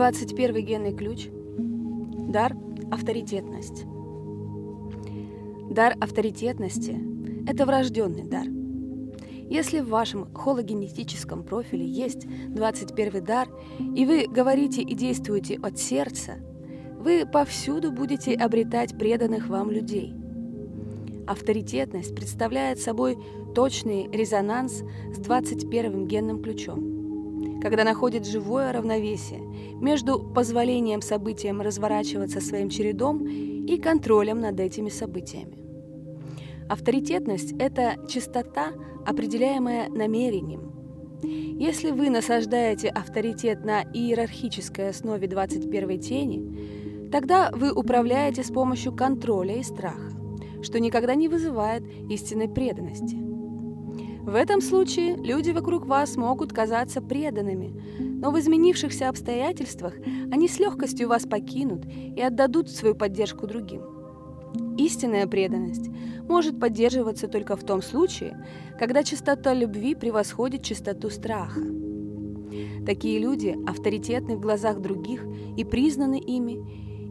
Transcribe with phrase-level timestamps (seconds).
[0.00, 2.56] 21 генный ключ– дар
[2.90, 3.84] авторитетность.
[5.70, 6.98] Дар авторитетности–
[7.46, 8.46] это врожденный дар.
[9.50, 13.48] Если в вашем хологенетическом профиле есть 21 дар,
[13.94, 16.36] и вы говорите и действуете от сердца,
[16.98, 20.14] вы повсюду будете обретать преданных вам людей.
[21.26, 23.18] Авторитетность представляет собой
[23.54, 26.99] точный резонанс с 21 генным ключом,
[27.60, 29.40] когда находит живое равновесие
[29.80, 35.58] между позволением событиям разворачиваться своим чередом и контролем над этими событиями.
[36.68, 38.72] Авторитетность– это чистота,
[39.06, 40.70] определяемая намерением.
[41.22, 49.56] Если вы насаждаете авторитет на иерархической основе 21 тени, тогда вы управляете с помощью контроля
[49.56, 50.12] и страха,
[50.62, 53.29] что никогда не вызывает истинной преданности.
[54.30, 59.94] В этом случае люди вокруг вас могут казаться преданными, но в изменившихся обстоятельствах
[60.30, 63.82] они с легкостью вас покинут и отдадут свою поддержку другим.
[64.78, 65.90] Истинная преданность
[66.28, 68.46] может поддерживаться только в том случае,
[68.78, 71.62] когда чистота любви превосходит чистоту страха.
[72.86, 75.26] Такие люди авторитетны в глазах других
[75.56, 76.64] и признаны ими,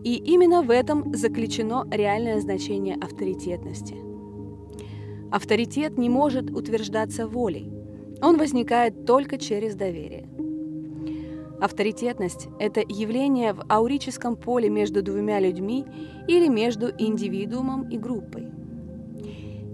[0.05, 4.08] и именно в этом заключено реальное значение авторитетности.
[5.31, 7.71] Авторитет не может утверждаться волей,
[8.21, 10.27] он возникает только через доверие.
[11.61, 15.85] Авторитетность– это явление в аурическом поле между двумя людьми
[16.27, 18.47] или между индивидуумом и группой.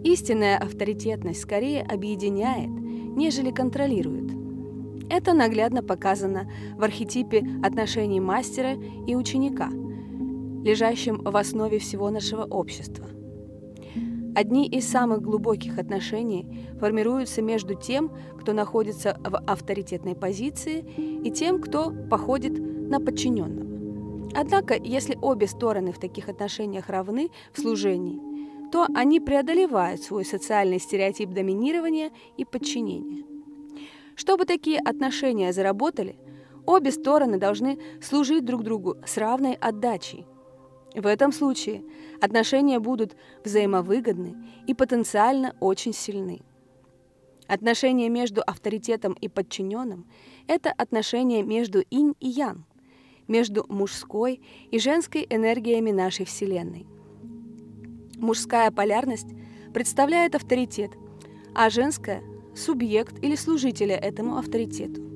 [0.03, 4.31] Истинная авторитетность скорее объединяет, нежели контролирует.
[5.09, 8.73] Это наглядно показано в архетипе отношений мастера
[9.07, 9.69] и ученика,
[10.63, 13.05] лежащем в основе всего нашего общества.
[14.35, 16.45] Одни из самых глубоких отношений
[16.77, 20.85] формируются между тем, кто находится в авторитетной позиции,
[21.23, 23.65] и тем, кто походит на подчиненного.
[24.35, 28.19] Однако, если обе стороны в таких отношениях равны в служении,
[28.73, 33.23] то они преодолевают свой социальный стереотип доминирования и подчинения.
[34.15, 36.17] Чтобы такие отношения заработали,
[36.65, 40.25] обе стороны должны служить друг другу с равной отдачей–
[40.95, 41.83] в этом случае
[42.21, 44.35] отношения будут взаимовыгодны
[44.67, 46.41] и потенциально очень сильны.
[47.47, 50.07] Отношения между авторитетом и подчиненным–
[50.47, 52.65] это отношения между инь и ян,
[53.27, 54.41] между мужской
[54.71, 56.87] и женской энергиями нашей Вселенной.
[58.17, 59.27] Мужская полярность
[59.73, 60.91] представляет авторитет,
[61.53, 62.23] а женская–
[62.55, 65.14] субъект или служителя этому авторитету.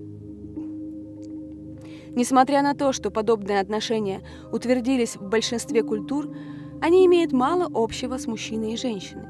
[2.16, 4.22] Несмотря на то, что подобные отношения
[4.52, 6.36] утвердились в большинстве культур,
[6.82, 9.28] они имеют мало общего с мужчиной и женщиной.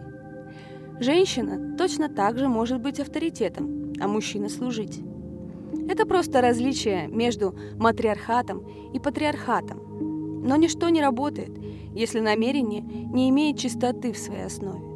[1.00, 5.00] Женщина точно так же может быть авторитетом, а мужчина служить.
[5.90, 8.64] Это просто различие между матриархатом
[8.94, 10.44] и патриархатом.
[10.46, 11.52] Но ничто не работает,
[11.94, 14.90] если намерение не имеет чистоты в своей основе.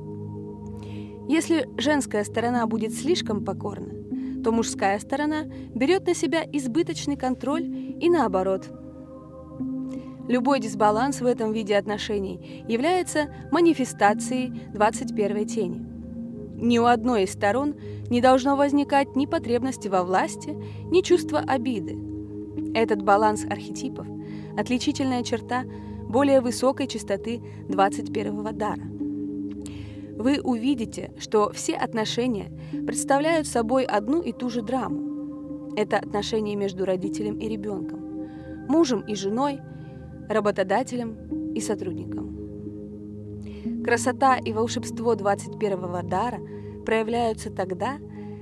[1.27, 4.02] Если женская сторона будет слишком покорна,
[4.43, 8.69] то мужская сторона берет на себя избыточный контроль и наоборот.
[10.27, 15.85] Любой дисбаланс в этом виде отношений является манифестацией 21 тени.
[16.55, 17.75] Ни у одной из сторон
[18.09, 20.55] не должно возникать ни потребности во власти,
[20.91, 21.97] ни чувства обиды.
[22.73, 24.07] Этот баланс архетипов–
[24.57, 25.63] отличительная черта
[26.07, 28.92] более высокой частоты 21 дара
[30.17, 32.51] вы увидите, что все отношения
[32.85, 35.73] представляют собой одну и ту же драму.
[35.75, 38.27] Это отношения между родителем и ребенком,
[38.67, 39.59] мужем и женой,
[40.29, 42.23] работодателем и сотрудником.
[43.83, 46.39] Красота и волшебство 21-го дара
[46.85, 47.97] проявляются тогда,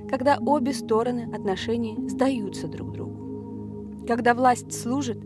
[0.08, 4.04] когда обе стороны отношений сдаются друг другу.
[4.06, 5.18] Когда власть служит,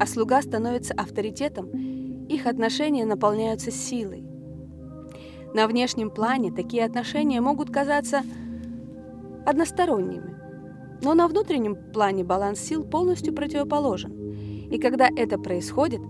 [0.00, 1.68] а слуга становится авторитетом,
[2.26, 4.24] их отношения наполняются силой,
[5.54, 8.22] на внешнем плане такие отношения могут казаться
[9.44, 10.36] односторонними,
[11.02, 14.68] но на внутреннем плане баланс сил полностью противоположен.
[14.70, 16.00] И когда это происходит,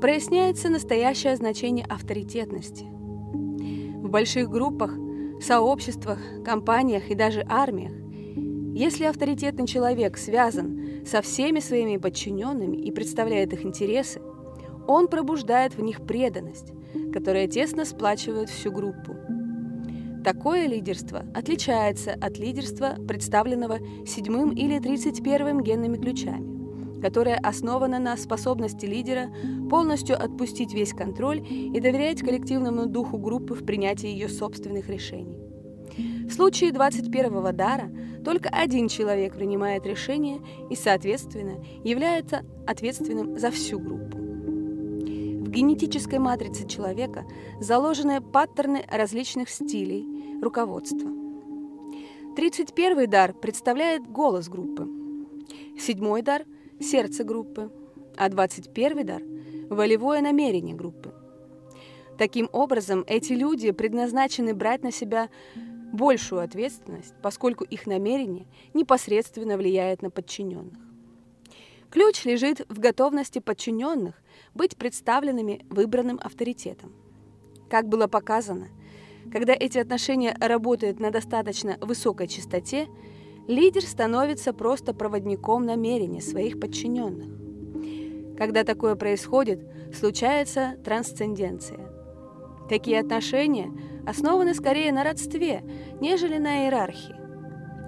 [0.00, 2.84] проясняется настоящее значение авторитетности.
[2.84, 4.94] В больших группах,
[5.40, 7.92] сообществах, компаниях и даже армиях,
[8.74, 14.20] если авторитетный человек связан со всеми своими подчиненными и представляет их интересы,
[14.86, 16.72] он пробуждает в них преданность,
[17.12, 19.16] которая тесно сплачивает всю группу.
[20.24, 28.16] Такое лидерство отличается от лидерства, представленного седьмым или тридцать первым генными ключами, которое основано на
[28.18, 29.30] способности лидера
[29.70, 35.38] полностью отпустить весь контроль и доверять коллективному духу группы в принятии ее собственных решений.
[36.26, 37.90] В случае 21-го дара
[38.24, 44.19] только один человек принимает решение и, соответственно, является ответственным за всю группу.
[45.50, 47.26] Генетической матрице человека
[47.58, 51.10] заложены паттерны различных стилей руководства.
[52.36, 54.88] 31-й дар представляет голос группы,
[55.76, 56.44] седьмой дар–
[56.80, 57.72] сердце группы,
[58.16, 59.22] а 21-й дар–
[59.70, 61.12] волевое намерение группы.
[62.16, 65.30] Таким образом, эти люди предназначены брать на себя
[65.92, 70.78] большую ответственность, поскольку их намерение непосредственно влияет на подчиненных.
[71.90, 74.14] Ключ лежит в готовности подчиненных
[74.54, 76.92] быть представленными выбранным авторитетом.
[77.68, 78.68] Как было показано,
[79.32, 82.88] когда эти отношения работают на достаточно высокой частоте,
[83.46, 87.28] лидер становится просто проводником намерений своих подчиненных.
[88.36, 89.60] Когда такое происходит,
[89.94, 91.80] случается трансценденция.
[92.68, 93.70] Такие отношения
[94.06, 95.62] основаны скорее на родстве,
[96.00, 97.16] нежели на иерархии.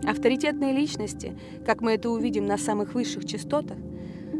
[0.04, 3.78] Авторитетные личности, как мы это увидим на самых высших частотах,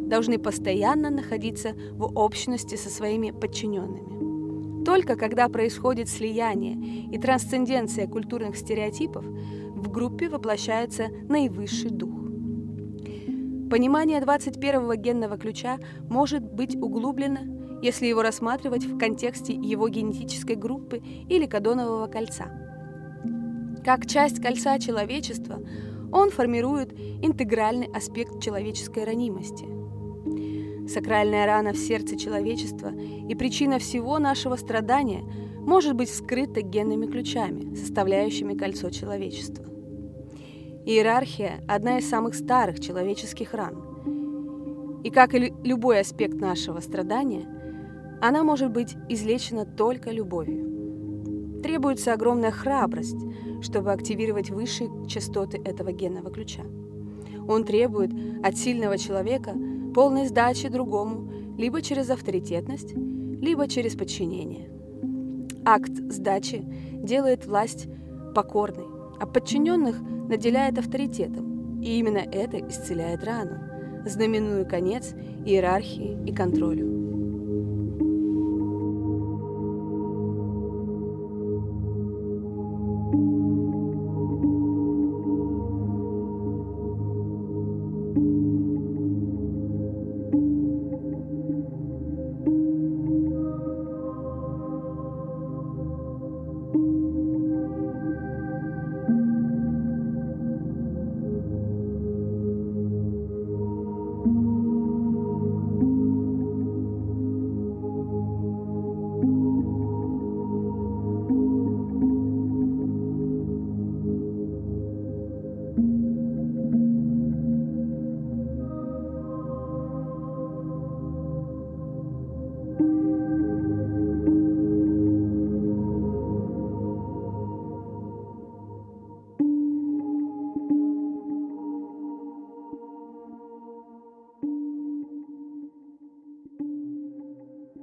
[0.08, 4.84] должны постоянно находиться в общности со своими подчиненными.
[4.84, 12.10] Только когда происходит слияние и трансценденция культурных стереотипов, в группе воплощается наивысший дух.
[13.70, 15.78] Понимание 21-го генного ключа
[16.10, 22.46] может быть углублено, если его рассматривать в контексте его генетической группы или кадонового кольца.
[23.84, 25.60] Как часть кольца человечества,
[26.12, 29.64] он формирует интегральный аспект человеческой ранимости–
[30.88, 32.92] Сакральная рана в сердце человечества
[33.28, 35.22] и причина всего нашего страдания
[35.60, 39.64] может быть вскрыта генными ключами, составляющими кольцо человечества.
[40.84, 45.00] Иерархия– одна из самых старых человеческих ран.
[45.04, 47.46] И как и любой аспект нашего страдания,
[48.20, 51.60] она может быть излечена только любовью.
[51.62, 53.24] Требуется огромная храбрость,
[53.62, 56.62] чтобы активировать высшие частоты этого генного ключа.
[57.46, 58.10] Он требует
[58.42, 59.54] от сильного человека–
[59.94, 64.70] полной сдачи другому либо через авторитетность, либо через подчинение.
[65.64, 67.88] Акт сдачи делает власть
[68.34, 68.86] покорной,
[69.20, 73.58] а подчиненных наделяет авторитетом, и именно это исцеляет рану,
[74.06, 77.01] знаменуя конец иерархии и контролю.